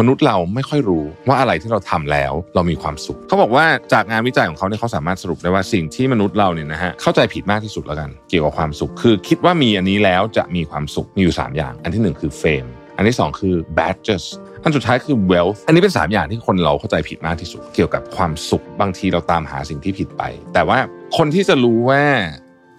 [0.00, 14.24] มนุษย์เราไม่ค่อยรู้ว่าอะไรที่เราทำแล้วเรามีความสุข เขาบอกว่าจากงานวิจัยของเขาเนี่ยเขาสามารถสรุปได้ว่าสิ่งที่มนุษย์เราเนี่ยนะฮะเข้าใจผิดมากที่สุดแล้วกัน เกี่ยวกับความสุข คือคิดว่ามีอันนี้แล้วจะมีความสุขมีอยู่ 3 อย่าง อันที่หนึ่งคือ fame อันที่ 2 คือ badges
[14.62, 20.22] อันสุดท้ายคือ wealth อันนี้เป็น 3 อย่างที่คนเราเข้าใจผิดมากที่สุด เกี่ยวกับความสุขบางทีเราตามหาสิ่งที่ผิดไป
[20.54, 20.78] แต่ว่า
[21.16, 22.02] คนที่จะรู้ว่า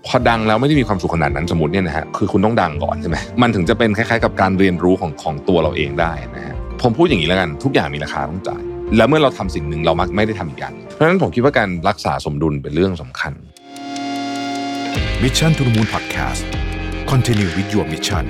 [0.06, 6.55] พอดังแล้วไม่ได้มีความสุขขนาดนั้นสมมติเนี่ยนะฮะคือคุณต้องดังก่อนใช่ไหมมันถึงจะเป็นคล้ายๆ กับการเรียนรู้ของของตัวเราเองได้นะฮะ
[6.88, 8.62] ผมพูดอย่างนี้แล้วกัน ทุกอย่างมีราคาต้องจ่าย
[8.98, 13.34] แล้วเมื่อเราทำสิ่งหนึ่งเรามักไม่ได้ทำอีกอย่างเพราะฉะนั้นผมคิดว่าการรักษาสมดุลเป็นเรื่องสำคัญ
[15.23, 16.44] Mission to the Moon Podcast
[17.12, 18.26] Continue with your mission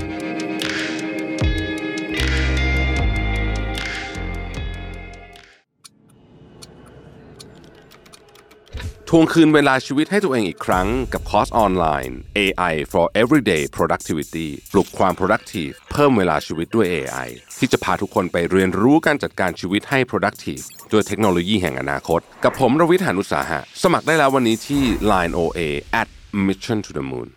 [9.10, 17.28] ทวงคืนเวลาชีวิตให้ตัวเองอีกครั้งกับคอร์สออนไลน์ AI for Everyday Productivity ปลุกความ productive เพิ่มเวลาชีวิตด้วย AI
[17.60, 25.60] ที่จะพาทุกคนไปเรียนรู้การจัดการชีวิตให้ productive ด้วยเทคโนโลยีแห่งอนาคต กับผมรวิทยานุสาหะ สมัครได้แล้ววันนี้ที่ Line OA
[26.02, 26.08] at
[26.48, 27.28] Mission to the Moon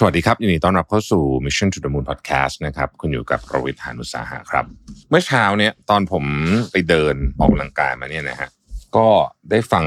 [0.00, 4.64] สวัสดีครับยินดีต้อนรับเข้าสู่ Mission to the Moon Podcast นะครับคุณอยู่กับรวิทยานุสาหะครับ
[5.10, 6.24] เมื่อเช้าเนี่ยตอนผม
[6.72, 8.50] ไปเดินออกกำลังกายมาเนี่ยนะฮะ
[8.96, 9.08] ก็
[9.50, 9.84] ได้ฟัง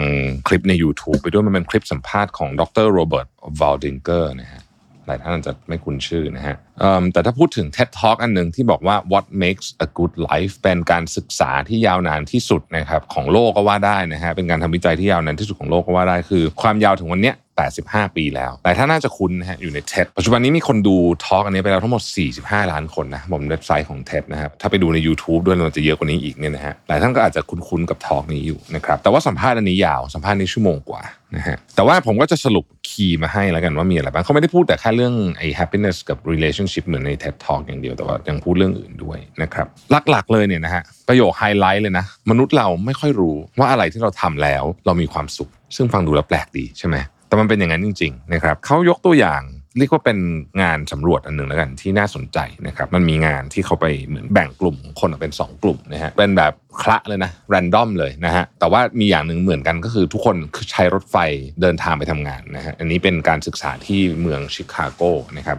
[0.47, 3.27] คลิปใน YouTube ไปด้วยมันเป็นคลิปสัมภาษณ์ของดรโรเบิร์ต
[3.59, 4.61] วอลดิงเกอร์นะฮะ
[5.05, 17.35] หลายท่านอาจจะไม่คุ้นชื่อนะฮะเแต่ถ้าพูดถึง TED Talk อันหนึ่งที่บอกว่า what makes a good life เป็นการศึกษาที่ยาวนานที่สุดนะครับของโลกก็ว่าได้นะฮะเป็นการทำวิจัยที่ยาวนานที่สุดของโลกก็ว่าได้คือ ความยาวถึงวันเนี้ย
[17.75, 22.03] 85 ปีแล้วหลายท่านน่าจะคุ้นนะฮะอยู่ใน TED ปัจจุบันนี้มีคนดูทอล์กอันนี้ไปแล้วทั้งหมด
[22.37, 31.01] 45 ล้านคนนะผมเว็บไซต์ของ TED นะครับ ถ้าไปดูใน YouTube ด้วยมันจะเยอะกว่านี้อีกเนี่ยนะฮะ หลายท่านก็อาจจะคุ้นๆกับทอล์กนี้อยู่นะครับ แต่ว่าสัมภาษณ์อันนี้ยาว สัมภาษณ์นี้ชั่วโมงกว่า
[31.35, 39.67] นะฮะ แต่ว่าผมก็จะสรุปคีย์มาให้แล้วกันว่ามีอะไรบ้างเขาไม่ได้พูดแต่แค่เรื่องไอ้ happiness กับ relationship เหมือนใน TED Talk อย่างเดียวแต่ว่ายังพูดเรื่องอื่นด้วยนะครับ
[40.09, 46.95] หลักๆเลยเนี่ยนะฮะประโยคไฮไลท์เลยนะ มนุษย์เราไม่ค่อยรู้ว่าอะไรที่เราทำแล้วเรามีความสุข ซึ่งฟังดูแล้วแปลกดีใช่ไหม
[47.27, 49.43] แต่มันเป็นอย่างนั้นจริงๆนะครับเขายกตัวอย่าง
[49.77, 50.19] เรียกว่าเป็น
[50.61, 60.35] งานสำรวจอันหนึ่งแล้วกันที่น่าสนใจนะครับมันมีงานที่เขาไปเหมือนแบ่งกลุ่มคนออกเป็น 2 กลุ่มนะฮะเป็นแบบคละเลยนะ random เลยนะฮะแต่ว่ามีอย่างหนึ่งเหมือนกันก็คือทุกคน
[60.71, 61.17] ใช้รถไฟ
[61.61, 65.03] เดินทางไปทำงานนะฮะอันนี้เป็นการศึกษาที่เมืองชิคาโก
[65.37, 65.57] นะครับ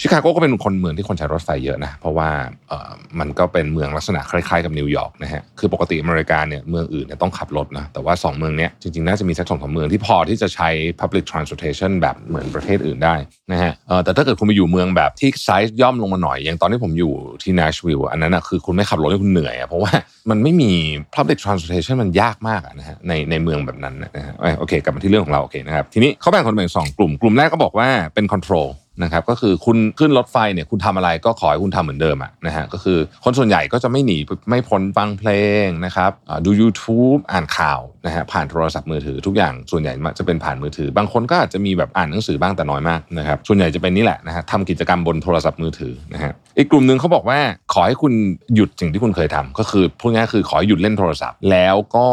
[0.00, 2.28] ชิคาโกก็เป็นคนเมืองที่คนใช้รถไฟเยอะนะ เพราะว่า
[2.68, 10.68] เออมันก็เป็นเมืองลักษณะคล้ายๆกับนิวยอร์กนะฮะ คือปกติอเมริกาเนี่ยเมืองอื่นเนี่ยต้องขับรถนะ แต่ว่า 2 เมืองเนี้ยจริงๆ น่าจะมีสักสองสามเมืองที่พอที่จะใช้
[11.00, 13.14] public transportation แบบเหมือนประเทศอื่นได้
[13.52, 17.12] นะฮะเออแต่ถ้าเกิดคุณไปอยู่เมืองแบบที่ไซส์ย่อมลงมาหน่อย อย่างตอนที่ผมอยู่
[17.42, 19.92] ที่ Nashville อันนั้นนะคือคุณไม่ขับรถให้คุณเหนื่อยอะเพราะว่า
[20.30, 20.72] มันไม่มี
[21.14, 28.68] public transportation มันยากมากนะฮะในในเมืองแบบนั้นนะฮะโอเคกลับมาที่เรื่องของเราโอเคนะครับทีนี้เขาแบ่งคนเป็นสองกลุ่มกลุ่มแรกก็บอกว่าเป็น control
[29.02, 34.18] นะครับก็คือคุณขึ้นรถไฟเนี่ยคุณทำอะไรก็ขอให้คุณทำเหมือนเดิมอะนะฮะก็คือคนส่วนใหญ่ก็จะไม่หนี
[34.48, 35.30] ไม่พ้นฟังเพล
[35.64, 36.10] งนะครับ
[36.44, 47.38] ดู YouTube อ่านข่าว นะฮะผ่านโทรศัพท์มือถือทุกอย่างส่วนใหญ่จะเป็นผ่านมือถือ บางคนก็อาจจะมีแบบอ่านหนังสือบ้างแต่น้อยมากนะครับส่วนใหญ่จะเป็นนี่แหละนะฮะทำกิจกรรมบนโทรศัพท์มือถือนะฮะอีกกลุ่มหนึ่งเขาบอกว่า
[47.72, 48.12] ขอให้คุณ
[48.54, 52.08] หยุดสิ่งที่คุณเคยทำก็คือพูดง่ายๆคือขอให้หยุดเล่นโทรศัพท์ แล้วก็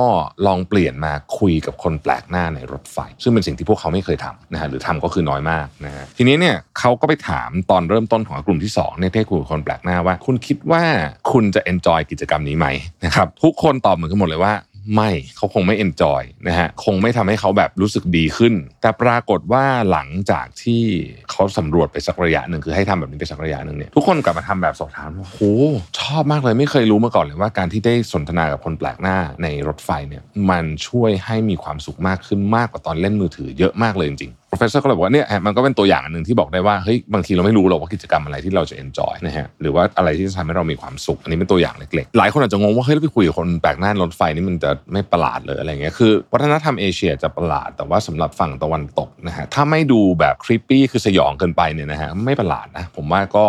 [0.47, 10.83] ลองเปลี่ยนมาคุยกับคนแปลกหน้าในรถไฟ ซึ่งเป็นสิ่งที่พวกเขาไม่เคยทำนะฮะหรือทำก็คือน้อยมากนะฮะทีนี้เนี่ยเขาก็ไปถามตอนเริ่มต้นของกลุ่มที่2เนี่ยที่คุยกับคนแปลกหน้าว่า คุณคิดว่า
[11.31, 12.67] คุณจะ enjoy กิจกรรมนี้ไหม
[13.05, 14.53] นะครับทุกคนตอบเหมือนกันหมดเลยว่า
[14.95, 20.83] ไม่เขาคงไม่เอนจอยนะฮะคงไม่ทำให้เขาแบบรู้สึกดีขึ้น แต่ปรากฏว่าหลังจากที่
[21.31, 25.55] เขาสำรวจไปสักระยะหนึ่งคือให้ทำแบบนี้ไปสักระยะหนึ่งเนี่ยทุกคนกลับมาทำแบบสอบถามว่าโอ้
[25.99, 53.45] ชอบมากเลยไม่เคยรู้มาก่อนเลยว่าการที่ได้สนทนากับคนแปลกหน้าในรถไฟเนี่ยมันช่วยให้มีความสุขมากขึ้นมากกว่าตอนเล่นมือถือเยอะมากเลยจริง professor ก็เลยบอกว่าเนี่ยมันก็เป็นตัวอย่างอันหนึ่งที่บอกได้ว่าเฮ้ยบางทีเราไม่รู้หรอกว่ากิจกรรมอะไรที่เราจะ enjoy นะฮะหรือว่าอะไรที่จะทำให้เรามีความสุข อันนี้เป็นตัวอย่างเล็กๆ หลายคนอาจจะงงว่าเฮ้ยเราไปคุยกับคนแปลกหน้ารถไฟนี่มันจะไม่ประหลาดเลยอะไรเงี้ยคือวัฒนธรรมเอเชียจะประหลาด แต่ว่าสำหรับฝั่งตะวันตกนะฮะถ้าไม่ดูแบบคริปปี้คือสยองเกินไปเนี่ยนะฮะไม่ประหลาดนะผมว่าก็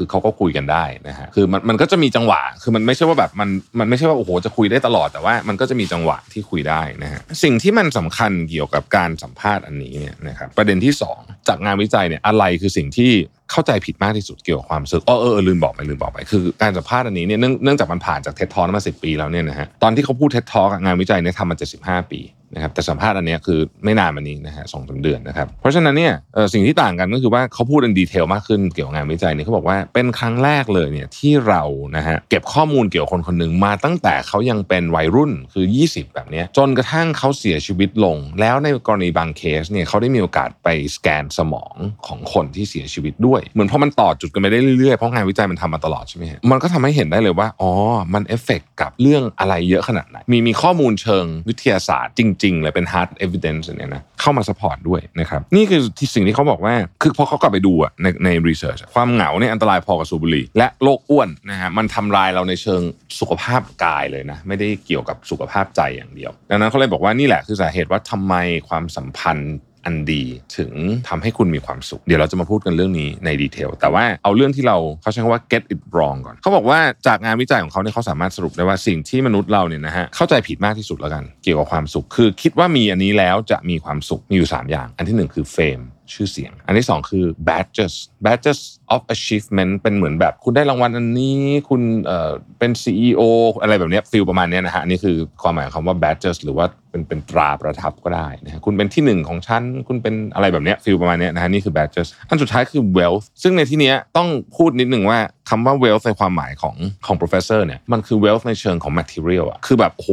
[0.00, 13.10] คือเขาก็คุยกันได้นะฮะคือมันมันก็จะมีจังหวะ คือมันไม่ใช่ว่าแบบมันมันไม่ใช่ว่าโอ้โหจะคุยได้ตลอดแต่ว่ามันก็จะมีจังหวะที่คุยได้นะฮะสิ่งที่มันสำคัญเกี่ยวกับการสัมภาษณ์อันนี้เนี่ยนะครับประเด็นที่ 2 จากงานวิจัยเนี่ยอะไรคือสิ่งที่
[13.50, 22.20] เข้าใจผิดมากที่สุดเกี่ยวกับความรู้สึกออเอเออลืมบอกไปลืมบอกไปคือการสัมภาษณ์อันนี้เนี่ยเนื่องจากมันผ่านจากเท็ตทอมาสิปีแล้วเนี่ยนะฮะตอนที่เขาพูดเท็ตทองานวิจัยเนี่ยทำมา75 ปี
[22.54, 26.14] นะครับแต่สัมภาษณ์อันนี้คือไม่นานมานี้นะฮะสองสาเดือนนะครับเพราะฉะนั้นเนี่ย
[26.52, 31.62] สิ่งที่ต่างกันก็คือว่าเขาพูดใน detail มากขึ้นเกี่ยวกับงานวิจัยเนี่ยเขาบอกว่าเป็นครั้งแรกเลยเนี่ยที่เรา
[31.96, 41.74] นะฮะเก็บข้อมูลเกี่ยวกับคนคนหนึ่งมาตั้งแต่เขายังเป็นวัยรุ่นคือ 20 แบบนี้จนกระทั่งเขาเสียชีวิตลง แล้วในกรณีบางเคสเนี่ยเขาได้มีโอกาสไปสแกนสมอง
[42.06, 47.70] ของคนที่เสียชีวิตด้วย เหมือนพอมันต่อจุดกันไปได้เรื่อยๆเพราะงานวิจัยมันทำมาตลอดใช่ไหมฮะมันก็ทำให้เห็นได้เลยว่าอ๋อ
[48.14, 62.82] มัน affect กับเรื่องอะไรเยอะขนาดไหนมีมีข้อมูลเชิงวิทยาศาสตร์จริงๆเลยเป็น hard evidence เนี่ยนะเข้ามา support ด้วยนะครับนี่คือที่สิ่งที่เขาบอกว่าคือพอเขากลับไปดูอะในใน research ความเหงาเนี่ยอันตรายพอกับสูบบุหรี่และโรคอ้วนนะฮะมันทำลายเราในเชิง
[63.20, 68.34] สุขภาพกายเลยนะไม่ได้เกี่ยวกับสุขภาพใจอย่างเดียว ดังนั้นเขาเลยบอกว่านี่แหละคือสาเหตุว่าทำไม
[68.68, 69.54] ความสัมพันธ์
[69.84, 70.22] อันดี
[70.56, 70.72] ถึง
[71.08, 85.46] ทำให้คุณมีความสุข เดี๋ยวเราจะมาพูดกันเรื่องนี้ใน detail แต่ว่าเอาเรื่องที่เราเขาใช้คำว่า get it wrong ก่อน เขาบอกว่าจากงานวิจัยของเขาเนี่ยเขาสามารถสรุปได้ว่าสิ่งที่มนุษย์เราเนี่ยนะฮะเข้าใจผิดมากที่สุดแล้วกัน เกี่ยวกับความสุข คือคิดว่ามีอันนี้แล้วจะมีความสุขมีอยู่ 3 อย่าง อันที่ 1 คือ
[85.56, 85.84] fame
[86.14, 88.60] ชื่อเสียง อันที่2คือ badges badges
[88.94, 93.20] of achievement เป็นเหมือนแบบคุณได้รางวัลอันนี้ คุณเอ่อเป็น CEO
[93.62, 105.18] อะไรแบบเนี้ยฟิลประมาณเนี้ยนะฮะอันนี่คือความหมายของคำว่า badges หรือว่าเป็นเป็นตราประทับก็ได้นะฮะคุณเป็นที่หนึ่งของฉัน คุณเป็นอะไรแบบเนี้ยฟิลประมาณเนี้ยนะฮะนี่คือ badges อันสุดท้ายคือ wealth ซึ่งในที่เนี้ยต้องพูดนิดหนึ่งว่า
[105.50, 106.74] คำว่า wealth ในความหมายของ
[107.06, 110.08] ของ professor เนี่ยมันคือ wealth ในเชิงของ material อะคือแบบโห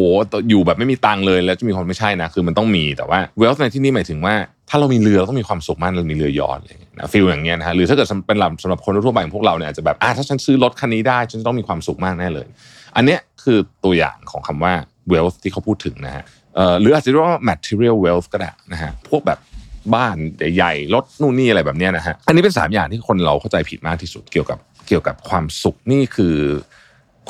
[0.49, 4.35] อยู่แบบไม่มีตังเลยแล้วจะมีคนไม่ใช่นะคือมันต้องมีแต่ว่า wealth ในที่นี้หมายถึงว่า
[4.69, 12.47] ถ้าเรามีเรือเราต้องมีความสุขมากเรามีเรือยอชต์เงี้ยนะฟีลอย่างเงี้ยนะฮะหรือถ้าเกิดเป็นสำหรับคนทั่วไปอย่างพวกเราเนี่ยอาจจะแบบอ่าถ้าฉันซื้อรถคันนี้ได้ฉันต้องมีความสุขมากแน่เลย
[12.95, 14.73] อันเนี้ยคือตัวอย่างของคำว่า
[15.11, 16.23] wealth ที่เขาพูดถึงนะฮะ
[16.81, 19.39] หรืออาจจะเรียกว่า material wealth ก็ได้นะฮะพวกแบบ
[19.95, 20.17] บ้าน
[20.55, 26.35] ใหญ่ๆรถนู่นนี่อะไรแบบเนี้ยนะฮะอันนี้เป็นสามอย่างที่คนเราเข้าใจผิดมากที่สุดเกี่ยวกับเกี่ยวกับความสุขนี่คือ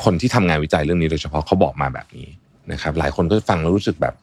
[0.04, 2.28] คนที่ทำงานวิจัยเรื่องนี้โดยเฉพาะเขาบอกมาแบบนี้
[2.72, 4.14] นะครับหลายคนก็ฟังแล้วรู้สึกแบบ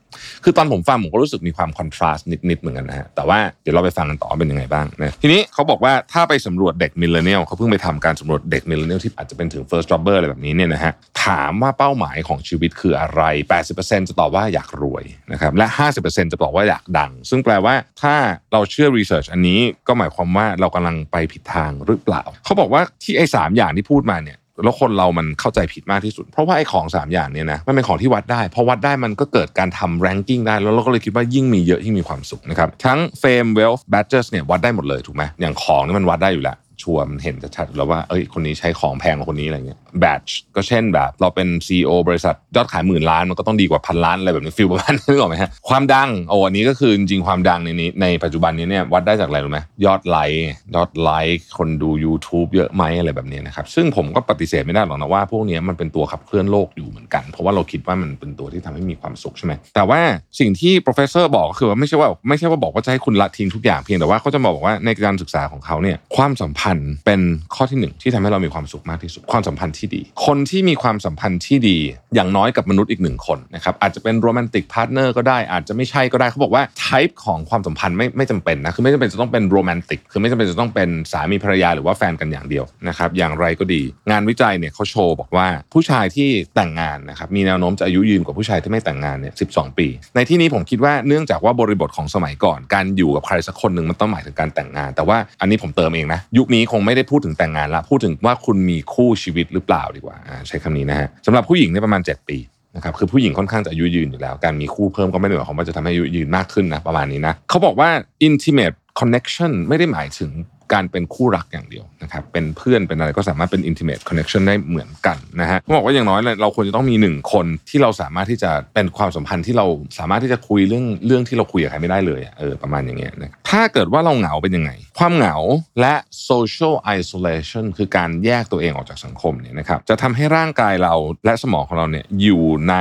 [0.43, 10.93] คือตอนผมฟังผมก็รู้สึกมีความ contrast นิดๆเหมือนกันนะฮะแต่ว่าเดี๋ยวเราไปฟังกันต่อเป็นยังไงบ้างนะทีนี้เขาบอกว่าถ้าไปสำรวจเด็ก millennial เขาเพิ่งไปทำการสำรวจเด็ก millennial ที่อาจจะเป็นถึง first jobber อะไรแบบนี้เนี่ยนะฮะ
[11.25, 13.21] ถามว่าเป้าหมายของชีวิตคืออะไร
[13.67, 15.67] 80%จะตอบว่าอยากรวยนะครับและ
[15.99, 18.15] 50%จะบอกว่าอยากดัง ซึ่งแปลว่าถ้า
[18.53, 51.89] เราเชื่อ research อันนี้ก็หมายความว่าเรากำลังไปผิดทางหรือเปล่า เขาบอกว่าที่ไอ้สามอย่างที่พูดมาเนี่ย แล้วคนเรามันเข้าใจผิดมากที่สุด เพราะว่าไอ้ของ3อย่างเนี่ยนะมันเป็นของที่วัดได้พอวัดได้มันก็เกิดการทำแรงกิ้งได้ แล้วเราก็เลยคิดว่ายิ่งมีเยอะยิ่งมีความสุขนะครับทั้ง fame wealth badges เนี่ยวัดได้หมดเลยถูกไหมอย่างของนี่มันวัดได้อยู่แล้วชัวร์มันเห็นชัดๆแล้วว่าเอ้ยคนนี้ใช้ของแพงกว่าคนนี้อะไรเงี้ย badge ก็เช่นแบบ เราเป็น CEO บริษัทยอดขายหมื่นล้านมันก็ต้องดีกว่าพันล้านอะไรแบบนี้ฟิลประมาณนี้นึกอกไหมฮะความดังโอ้อันนี้ก็คือจริงความดังในนี้ในปัจจุบันนี้เนี่ยวัดได้จากอะไรรู้ไหมยอดไลค์ยอดไลค์คนดู
[52.05, 59.99] YouTube เยอะไหมอะไรแบบนี้นะครับซึ่งผมก็ปฏิเสธไม่ได้หรอกนะว่าพวกนี้มันเป็นตัวขับเคลื่อนโลกอยู่เหมือนกัน เพราะว่าเราคิดว่ามันเป็นตัวที่ทำให้มีความสุขใช่ไหมแต่ว่า
[60.39, 67.21] สิ่งที่ professor บอกก็คือว่าไม่ใช่ว่าไม่ใช่ว่าบอกว่าจะให้คุณละทิ้งทุกอย่างเพียงแต่ว่าเขาจะบอกว่าในการศึกษาของเขาเนี่ยความสัมพันธ์เป็น
[67.55, 71.77] ข้อที่หนึ่งที่ทำให้เรามีความสุขมากที่สุดความสัมพันธ์ที่ดี คนที่มีความสัมพันธ์ที่ดี
[72.15, 100.15] อย่างน้อยกับมนุษย์อีกหนึ่งคนนะครับอาจจะเป็น romantic partner ก็ได้อาจจะไม่ใช่ก็ได้เขาบอกว่า type ของความสัมพันธ์ไม่ไม่จำเป็นนะคือไม่จำเป็นจะต้องเป็นโรแมนติกคือไม่จำเป็นจะต้องเป็นสามีภรรยาหรือว่าแฟนกันอย่างเดียวนะครับอย่างไรก็ดี งานวิจัยเนี่ยเขาโชว์บอกว่าผู้ชายที่แต่งงานนะครับมีแนวโน้มจะอายุยืนกว่าผู้ชายที่ไม่แต่งงานเนี่ย12ปี ในที่นี้ผมคิดว่าเนื่องจากว่าบริบทของสมัยก่อน การอยู่กับใครสักคนหนึ่งมันต้องหมายถึงการแต่งงาน แต่ว่าอันนี้ผมเติมเองนะยุคนี้คงไม่ได้พูดถึงแต่งงานละพูดถึงว่าคุณมีคู่ชีวิตหรือเปล่าดีกว่า
[100.47, 102.37] ใช้คำนี้นะฮะสำหรับผู้หญิงเนี่ยประมาณ 7 ปี
[102.75, 107.89] นะครับคือผู้หญิงค่อนข้างจะอายุยืนอยู่แล้ว การมีคู่เพิ่มก็ไม่ได้หมายความว่าจะทำให้อายุยืนมากขึ้นนะประมาณนี้นะเขาบอกว่า
[108.27, 110.31] intimate connection ไม่ได้หมายถึง
[110.73, 119.65] การเป็นคู่รักอย่างเดียวนะครับเป็นเพื่อนเป็นอะไรก็สามารถเป็น intimate connection ได้เหมือนกันนะฮะเขาบอกว่าอย่างน้อยเราควรจะต้องมีหนึ่งคนที่เราสามารถที่จะเป็นความสัมพันธ์ที่เรา
[119.99, 125.35] สามารถที่จะคุยเรื่องเรื่องที่เราคุยกับใครไม่ได้เลยเออประมาณอย่างเงี้ยนะถ้าเกิดว่าเราเหงาเป็นยังไง ความเหงา
[125.81, 125.93] และ
[126.29, 130.93] social isolation คือการแยกตัวเองออกจากสังคมเนี่ยนะครับจะทำให้ร่างกายเรา
[131.25, 132.75] และสมองของเราเนี่ยอยู่ใน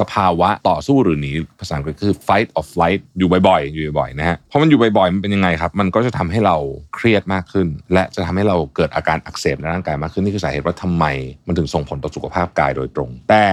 [0.00, 6.56] สภาวะต่อสู้หรือหนีภาษาอังกฤษคือ fight or flight อยู่บ่อยๆอยู่บ่อยๆนะฮะเพราะมันอยู่บ่อยๆมันเป็นยังไงครับมันก็จะทำให้เรา
[6.94, 11.04] เครียดมากขึ้น และจะทำให้เราเกิดอาการอักเสบในร่างกายมากขึ้นนี่คือสาเหตุว่าทำไม
[11.46, 13.46] มันถึงส่งผลต่อสุขภาพกายโดยตรง แต่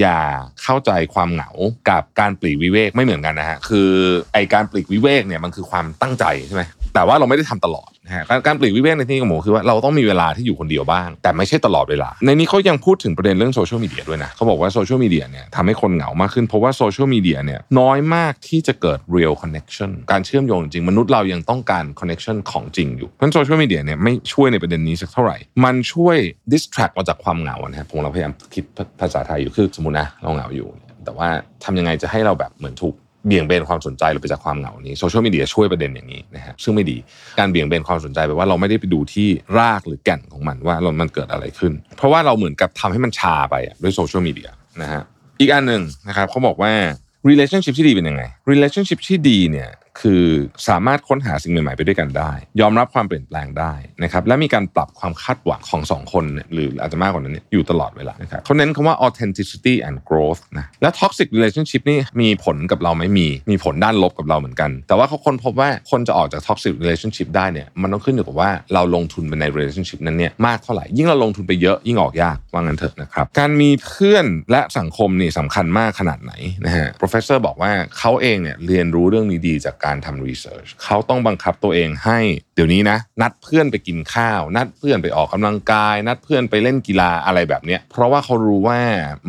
[0.00, 0.20] อย่า
[0.62, 1.50] เข้าใจความเหงา
[1.90, 3.90] กับการปลีกวิเวกไม่เหมือนกันนะฮะคือ
[4.32, 6.62] ไอ้การปลีกวิเวกเนี่ยมันคือความตั้งใจใช่ไหม
[6.96, 26.16] แต่ว่าเราไม่ได้ทำตลอดนะฮะการปลีกวิเวกในที่นี้ของผมคือว่าเราต้องมีเวลาที่อยู่คนเดียวบ้าง แต่ไม่ใช่ตลอดเวลา ในนี้เขายังพูดถึงประเด็นเรื่องโซเชียลมีเดียด้วยนะเขาบอกว่าโซเชียลมีเดียเนี่ยทำให้คนเหงามากขึ้นเพราะว่าโซเชียลมีเดียเนี่ยน้อยมากที่จะเกิด real connection การเชื่อมโยงจริงมนุษย์เรายังต้องการ connection ของจริงอยู่เพราะฉนั้นโซเชียลมีเดียเนี่ยไม่ช่วยในประเด็นนี้สักเท่าไหร่ มันช่วย
[26.52, 28.64] distract เราจากความเหงานะฮะผมเราพยายามคิด
[29.00, 30.68] ภาษาไทยอยู่คือสมมตินะเราเหงาอยู่
[31.04, 31.28] แต่ว่า
[31.64, 32.94] ทำยังไงจะให้เราแบบเหมือนถูก
[33.26, 36.96] เบี่ยงเบนความสนใจเราไปจากความเหงานี้โซเชียลมีเดียช่วยประเด็นอย่างนี้นะฮะซึ่งไม่ดี
[37.38, 39.28] การเบี่ยงเบนความสนใจแปลว่าเราไม่ได้ไปดูที่
[39.58, 44.48] รากหรือแก่นของมันว่าเรามันเกิดอะไรขึ้น เพราะว่าเราเหมือนกับทำให้มันชาไปด้วยโซเชียลมีเดีย
[44.82, 45.02] นะฮะ
[45.40, 46.72] อีกอันหนึ่งนะครับเขาบอกว่า
[47.28, 49.68] relationship ที่ดีเป็นยังไง relationship ที่ดีเนี่ย
[50.00, 50.24] คือ
[50.68, 53.72] สามารถค้นหาสิ่งใหม่ๆไปด้วยกันได้ ยอมรับความเปลี่ยนแปลงได้
[54.02, 76.32] นะครับและมีการปรับความคาดหวังของสองคนหรืออาจจะมากกว่านั้นอยู่ตลอดเวลานะครับเขาเน้นคำว่า authenticity and growth นะและ toxic relationship นี่มีผลกับเราไหม่มีมีผลด้านลบกับเราเหมือนกัน แต่ว่าเขาค้นพบว่าคนจะออกจาก toxic relationship ได้เนี่ยมันต้องขึ้นอยู่กับว่าเราลงทุนไปใน relationship นั้นเนี่ยมากเท่าไหร่ยิ่งเราลงทุนไปเยอะยิ่งออกยากว่างั้นเถอะนะครับการมีเพื่อนและสังคมนี่สำคัญมากขนาดไหน
[76.64, 82.18] นะฮะ professor บอกว่าเขาเองเนี่ยเรียนรู้เรื่องนี้ดีจากการทำรีเสิร์ชเขาต้องบังคับตัวเองให้
[82.54, 88.78] เดี๋ยวนี้นะ นัดเพื่อนไปกินข้าว นัดเพื่อนไปออกกำลังกาย นัดเพื่อนไปเล่นกีฬาอะไรแบบเนี้ยเพราะว่าเขารู้ว่า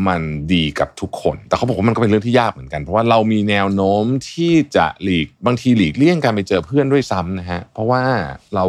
[0.08, 0.22] มัน
[0.54, 8.02] ดีกับทุกคน แต่เขาบอกว่ามันก็เป็นเรื่องที่ยากเหมือนกัน เพราะว่าเรามีแนวโน้มที่จะหลีกบางทีหลีกเลี่ยงการไปเจอเพื่อนด้วยซ้ำนะฮะเพราะว่า
[8.56, 8.66] เรา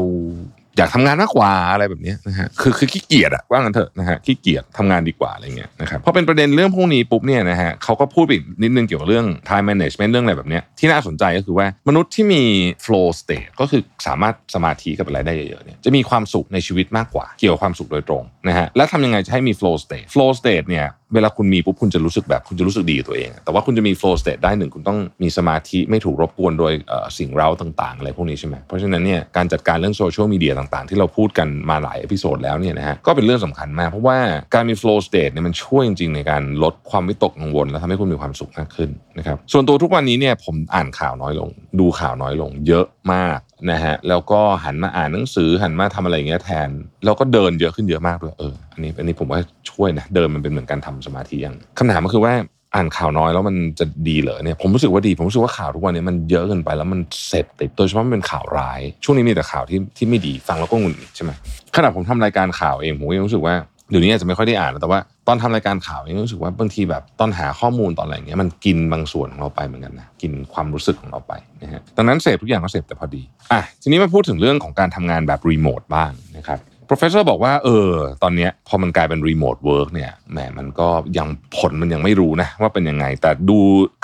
[0.78, 12.42] อยากทำงานมากกว่าอะไรแบบนี้นะฮะคือคือขี้เกียจอะว่างั้นเถอะนะฮะขี้เกียจทำงานดีกว่าอะไรเงี้ยนะครับพอเป็นประเด็นเรื่องพวกนี้ปุ๊บเนี่ยนะฮะเขาก็พูดไปอีกนิดนึงเกี่ยวกับเรื่อง time management เรื่องอะไรแบบนี้ที่น่าสนใจก็คือว่ามนุษย์ที่มี
[12.85, 26.73] flow state ก็คือสามารถสมาธิกับอะไรได้เยอะๆเนี่ยจะมีความสุขในชีวิตมากกว่า เกี่ยวกับความสุขโดยตรงนะฮะแล้วทำยังไงจะให้มี flow state flow state เนี่ย เวลาคุณมีปุ๊บคุณจะรู้สึกแบบคุณจะรู้สึกดีกับตัวเอง แต่ว่าคุณจะมี flow state ได้หนึ่งคุณต้องมีสมาธิไม่ถูกรบกวนโดย
[27.19, 34.19] สิ่งเร้าต่างๆอะไรพวกนี้ใช่ไหมเพราะฉะนั้นเนี่ยการจัดการเรื่องโซเชียลมีเดียต่างๆ ที่เราพูดกันมาหลายอพิโซดแล้วเนี่ยนะฮะก็เป็นเรื่องสำคัญมาก เพราะว่า
[34.55, 41.49] การมี flow state เนี่ยมันช่วยจริงๆในการลดความวิตกกังวล และทำให้คุณมีความสุขมากขึ้นนะครับส่วนตัวทุกวันนี้เนี่ยผมอ่านข่าวน้อยลง
[41.81, 43.38] ดูข่าวน้อยลง เยอะมาก
[43.71, 46.69] นะฮะแล้วก็หันมาอ่านหนังสือหันมาทำอะไรอย่างเงี้ยแทน
[47.05, 52.35] แล้วก็เดินเยอะขึ้นเยอะมากด้วยเอออันนี้อันนี้ผมว่าช่วยนะเดินมันเป็นเหมือนการทำสมาธิอย่างคำถามก็คือว่า
[52.75, 61.31] อ่านข่าวน้อยแล้วมันจะดีเหรอเนี่ยผมรู้สึกว่าดี ผมรู้สึกว่าข่าวทุกวันนี้มันเยอะเกินไปแล้วมันเสพติดโดยเฉพาะมันเป็นข่าวร้าย ช่วงนี้มีแต่ข่าวที่ที่ไม่ดีฟังแล้วก็หงุดใช่ไหม
[61.77, 63.55] ขณะผมทำรายการข่าวเองผมก็ยังรู้สึกว่า
[63.90, 77.88] เดี๋ยวนี้อาจจะไม่ค่อยได้อ่านแล้วแต่ว่าตอนทำรายการข่าวเองรู้สึกว่าบางทีแบบตอนหาข้อมูลตอนอะไรเงี้ยมันกินบางส่วนของเราไปเหมือนกันนะกินความรู้สึกของเราไปนะฮะดังนั้นเสพทุกอย่างก็เสพแต่พอดีอะทีนี้มาพูดถึงเรื่องของการทำงานแบบรีโมทบ้างนะครับ professor บอกว่าเออ
[78.23, 83.59] ตอนนี้พอมันกลายเป็น remote work เนี่ยแหมมันก็ยังผลมันยังไม่รู้นะว่าเป็นยังไง แต่ดู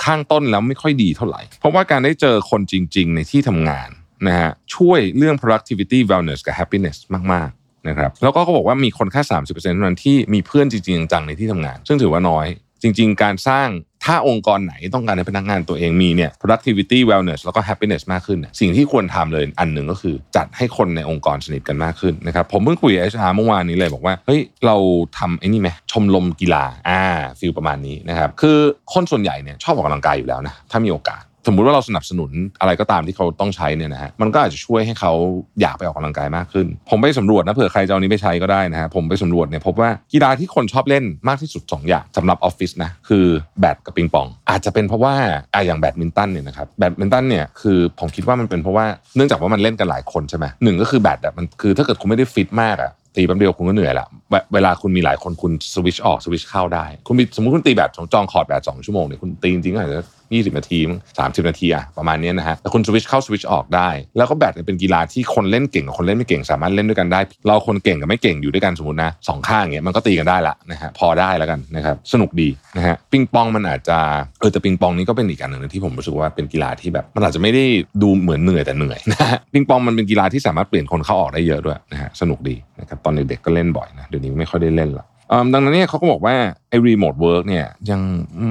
[0.04, 3.88] ข้างต้นแล้วไม่ค่อยดีเท่าไหร่ เพราะว่าการได้เจอคนจริง ๆ ในที่ทำงาน
[4.26, 6.96] นะฮะช่วยเรื่อง productivity wellness กับ happiness
[7.32, 12.48] มาก ๆ นะครับแล้วก็เขาบอกว่ามีคนแค่30%เปอร์เซ็นต์เท่านั้นที่มีเพื่อนจริงๆจังๆในที่ทำงาน ซึ่งถือว่าน้อย
[12.82, 13.68] จริง ๆ การสร้าง
[14.04, 24.76] ถ้าองค์กรไหนต้องการให้พนักงานตัวเองมีเนี่ย productivity wellness แล้วก็ happiness มากขึ้นเนี่ยสิ่งที่ควรทำเลยอันหนึ่งก็คือจัดให้คนในองค์กรสนิทกันมากขึ้นนะครับ ผมเพิ่งคุยกับ HR เมื่อวานนี้เลยบอกว่า เฮ้ย เรา
[25.18, 27.02] ทำไอ้นี่ไหมชมรมกีฬาอ่า
[27.38, 28.58] feel ประมาณนี้นะครับ คือ
[28.92, 35.12] คนส่วนใหญ่เนี่ยชอบออกกำลังกายอยู่แล้วนะ ถ้ามีโอกาส สมมุติว่าเราสนับสนุนอะไรก็ตามที่เขาต้องใช้เนี่ยนะฮะมันก็อาจจะช่วยให้เขา
[35.60, 43.24] อยากไปออกกำลังกายมากขึ้น ผมไปสำรวจนะเผื่อใครจะเอานี้ไปใช้ก็ได้นะฮะผมไปสำรวจเนี่ยพบว่ากีฬาที่คนชอบเล่นมากที่สุด 2 อย่างสำหรับออฟฟิศนะคือ
[43.60, 45.14] แบดกับปิงปอง อาจจะเป็นเพราะว่า
[45.54, 48.86] อะอย่างแบดมินตันเนี่ยนะครับแบดมินตันเนี่ยคือผมคิดว่ามันเป็นเพราะว่า
[49.16, 54.06] เนื่องจากว่ามันเล่นกันหลายคนใช่ไหมหนึ่งก็คือแบดอะมันคือถ้าเกิดคุณไม่ได้ฟิตมากอะตีแป๊บเดียวคุณก็เหนื่อยละ
[54.54, 60.00] เวลาคุณมีหลายคนคุณสวิชออกสวิชเข้าได้ คุณมีสมมติคุณตีแบบจองคอร์ตแบบสองชั่วโมงเนี่ยคุณตีจริงๆก็อาจจะ
[60.34, 60.78] ยี่สิบนาที
[61.18, 73.98] สามสิบนาทีอะประมาณนี้นะฮะแต่คุณสวิชเข้าสวิชออกได้ แล้วก็แบดเนี่ยเป็นกีฬาที่คนเล่นเก่งกับคนเล่นไม่เก่งสามารถเล่นด้วยกันได้ เราคนเก่งกับไม่เก่งอยู่ด้วยกันสมมตินะสองข้างเงี้ยมันก็ตีกันได้ละนะฮะพอได้แล้วกันนะครับสนุกดีนะฮะปิงปองมันอาจจะ
[74.40, 77.64] เออแต่ปิงปองนี้ก็เป็นอีกอันหนึ่งที่ผมรู้สึกว่าเป็นกีฬาที่แบบมันอาจจะไม่ได้
[78.02, 85.06] ดูเหมือนเหนื่อยแต่เหนื่อยนะฮะปิงปองมันเป็นกีฬาที่สามารถเปลี่ยนคนเข้าออกได้เยอะด้วยนะฮะสนุกดีนะครับตอนเด็กๆก็เล่นบ่อยนะเดี๋ยวนี้ไม่ค่อยได้เล่นละ
[85.52, 86.36] ดังนั้นเนี่ยเขาก็บอกว่า
[86.68, 88.00] ไอ้ remote work เนี่ยยัง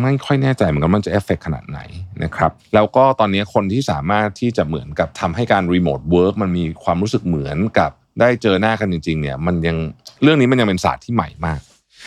[0.02, 1.80] ไม่ค่อยแน่ใจเหมือนกันว่ามันจะเอฟเฟกขนาดไหน
[2.24, 9.78] นะครับแล้วก็ตอนนี้คนที่สามารถที่จะเหมือนกับทำให้การ remote work มันมีความรู้สึกเหมือนกับได้เจอหน้ากันจริงๆเนี่ยมันยัง
[10.24, 11.62] เรื่องนี้มันยังเป็นศาสตร์ที่ใหม่มาก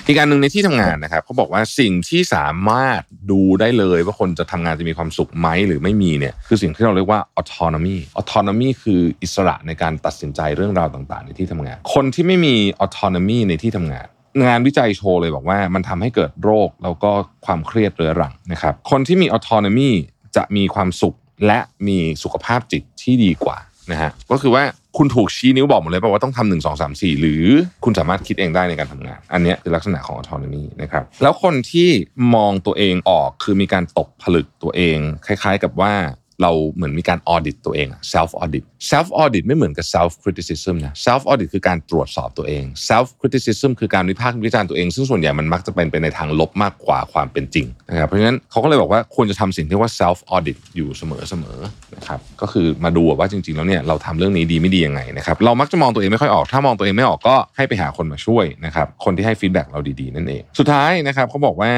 [0.07, 12.55] อีกอย่างหนึ่งในที่ทำงานนะครับเขาบอกว่าสิ่งที่สามารถดูได้เลยว่าคนจะทำงานจะมีความสุขไหมหรือไม่มีเนี่ยคือสิ่งที่เราเรียกว่า autonomy autonomy คืออิสระในการตัดสินใจเรื่องราวต่างๆ ในที่ทำงาน คนที่ไม่มี
[12.85, 14.07] autonomy ในที่ทำงาน
[14.45, 17.11] งานวิจัยโชว์เลยบอกว่า มันทำให้เกิดโรคแล้วก็
[17.47, 19.91] ความเครียดเรื้อรังนะครับ คนที่มี autonomy
[20.37, 21.17] จะมีความสุข
[21.47, 23.59] และมีสุขภาพจิตที่ดีกว่า
[23.91, 24.65] นะฮะก็คือว่า
[24.97, 27.45] คุณถูกชี้นิ้วบอกหมดเลยว่าต้องทำหนึ่งสองสามสี่หรือ
[27.85, 31.89] คุณสามารถคิดเองได้ในการทำงาน อันนี้คือลักษณะของ autonomy นะครับแล้วคนที่
[32.35, 35.95] มองตัวเองออกคือมีการตกผลึกตัวเอง คล้าย ๆ กับว่า
[36.43, 44.89] เราเหมือนมีการออดิตตัวเอง self audit self audit ไม่เหมือนกับ self criticism นะ self audit คือการตรวจสอบตัวเอง self criticism คือการวิพากษ์วิจารณ์ตัวเอง
[44.95, 61.73] ซึ่งส่วนใหญ่มันมักจะเป็นไปในทางลบมากกว่าความเป็นจริงนะครับเพราะฉะนั้นเขาก็เลยบอกว่าควรจะทำสิ่งที่ว่า self audit อยู่เสมอๆนะครับก็คือมาดูว่าจริงๆแล้วเนี่ยเราทำเรื่องนี้ดีไม่ดียังไงนะครับเรามักจะมองตัวเองไม่ค่อยออกถ้ามองตัวเองไม่ออกก็ให้ไปหาคนมาช่วยนะครับคนที่ให้ฟีดแบ็กเราดีๆนั่นเอง สุดท้ายนะครับเขาบอกว่า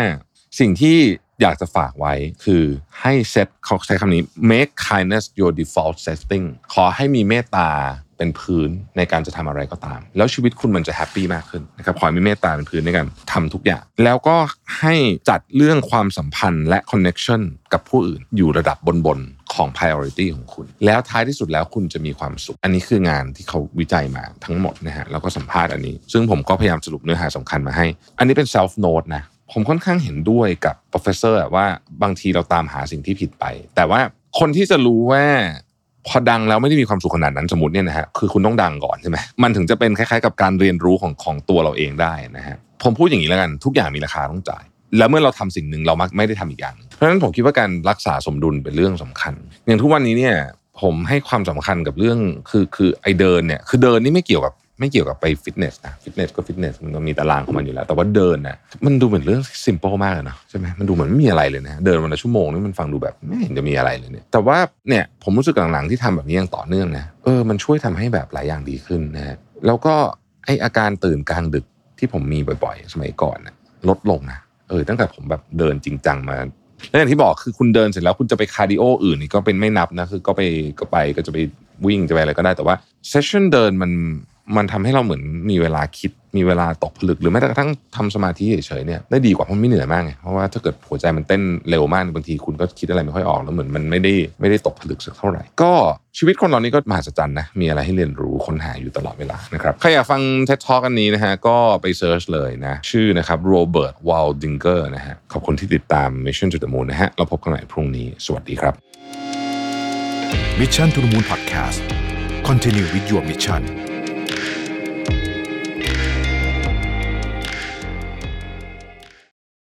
[0.61, 0.99] สิ่งที่
[1.43, 2.15] อยากจะฝากไว้
[2.45, 2.65] คือ
[3.01, 7.71] ให้เซตเขาใช้คำนี้ make kindness your default setting ขอให้มีเมตตา
[8.19, 14.37] เป็นพื้นในการจะทำอะไรก็ตาม แล้วชีวิตคุณมันจะ happy มากขึ้นนะครับขอให้มีเมตตาเป็นพื้นในการทำทุกอย่าง แล้วก็
[14.81, 14.95] ให้
[15.29, 17.43] จัดเรื่องความสัมพันธ์และ connection
[17.73, 18.77] กับผู้อื่น อยู่ระดับ
[19.07, 27.87] บนๆของ priority ของคุณ แล้วท้ายที่สุดแล้วคุณจะมีความสุข อันนี้คืองานที่เขาวิจัยมาทั้งหมดนะฮะแล้วก็สัมภาษณ์อันนี้ ซึ่งผมก็พยายามสรุปเนื้อหาสำคัญมาให้
[28.19, 31.67] อันนี้เป็น self note นะ ผมค่อนข้างเห็นด้วยกับ professor ว่า
[32.03, 33.45] บางทีเราตามหาสิ่งที่ผิดไป
[33.77, 34.01] แต่ว่า
[34.39, 35.25] คนที่จะรู้ว่า
[36.07, 44.65] พอดังแล้วไม่ได้มีความสุขขนาดนั้นสมมติเนี่ยนะฮะคือคุณต้องดังก่อนใช่ไหมมันถึงจะเป็นคล้ายๆ กับการเรียนรู้ของของตัวเราเองได้นะฮะผมพูดอย่างนี้แล้วกันทุกอย่างมีราคาต้องจ่าย
[44.99, 49.35] แล้วเมื่อเราทำสิ่งหนึ่งเรามักไม่ได้ทำอีกอย่างเพราะฉะนั้นผมคิดว่าการรักษาสมดุลเป็นเรื่องสำคัญ
[49.67, 50.37] อย่างทุกวันนี้เนี่ย
[50.81, 52.19] ผมให้ความสำคัญกับเรื่อง
[52.51, 58.57] คือคือไอเดินเนี่ยคือเดินนี่ไม่เกี่ยวกับ ไม่เกี่ยวกับไปฟิตเนสนะฟิตเนสก็ฟิตเนสมันก็มีตารางของมันอยู่แล้ว แต่ว่าเดินนะ
[58.87, 64.59] มันดูเหมือนเรื่อง simple มากเลยเนะใช่ไหมมันดูเหมือนไม่มีอะไรเลยนะเดินวันละชั่วโมงนี่มันฟังดูแบบไม่เห็นจะมีอะไรเลยเนี่ยแต่ว่า
[64.89, 69.95] เนี่ยผมรู้สึกหลังๆที่ทำแบบนี้อย่างต่อเนื่องนะเออมันช่วยทำให้แบบหลายอย่างดีขึ้นนะฮะแล้วก็
[70.45, 71.65] ไอ้อาการตื่นกลางดึก
[71.99, 73.55] ที่ผมมีบ่อยๆ สมัยก่อนนะ
[73.89, 76.37] ลดลงนะเออตั้งแต่ผมแบบเดินจริงจังมา
[76.89, 80.43] แล้วอย่างที่บอกคือคุณเดินเสร็จแล้วคุณจะไป cardio อื่นนี่ก็เป็นไม่นับนะคือก็ไป
[80.81, 81.39] ก็ไปก็จะไป
[81.87, 82.75] วิ่งจะไปอะไรก็ได้แต่ว่า
[83.09, 83.91] session เดินมัน
[84.57, 95.73] มันทำให้เราเหมือนมีเวลาคิดมีเวลาตกผลึกหรือแม้กระทั่งทำสมาธิเฉยๆเนี่ยได้ดีกว่าเพราะไม่เหนื่อยมากไงเพราะว่าถ้าเกิดหัวใจมันเต้นเร็วมากบางทีคุณก็คิดอะไรไม่ค่อยออกแล้วเหมือนมันไม่ได้ไม่ได้ตกผลึกสักเท่าไหร่ ก็
[96.19, 108.75] ชีวิตคนเรานี่ก็มหัศจรรย์นะมีอะไรให้เรียนรู้ค้นหาอยู่ตลอดเวลานะครับใครอยากฟัง TED Talk อันนี้นะฮะก็ไป search เลยนะชื่อนะครับโรเบิร์ตวอลดิงเกอร์นะฮะขอบคุณที่ติดตาม Mission to the Moon นะฮะเราพบกันใหม่พรุ่งนี้สวัสดีครับ
[110.61, 111.81] Mission to the Moon Podcast
[112.49, 113.88] Continue with your mission